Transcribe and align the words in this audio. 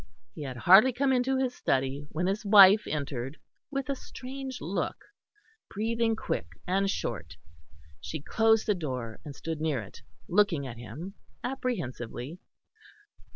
He 0.33 0.41
had 0.41 0.57
hardly 0.57 0.91
come 0.93 1.13
into 1.13 1.37
his 1.37 1.53
study 1.53 2.07
when 2.09 2.25
his 2.25 2.43
wife 2.43 2.87
entered 2.87 3.37
with 3.69 3.87
a 3.87 3.93
strange 3.95 4.59
look, 4.59 4.95
breathing 5.69 6.15
quick 6.15 6.47
and 6.65 6.89
short; 6.89 7.37
she 7.99 8.19
closed 8.19 8.65
the 8.65 8.73
door, 8.73 9.19
and 9.23 9.35
stood 9.35 9.61
near 9.61 9.79
it, 9.79 10.01
looking 10.27 10.65
at 10.65 10.77
him 10.79 11.13
apprehensively. 11.43 12.39